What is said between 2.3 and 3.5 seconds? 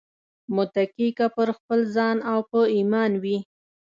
او په ايمان وي